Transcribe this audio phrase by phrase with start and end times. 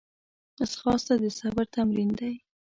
[0.71, 2.33] ځغاسته د صبر تمرین دی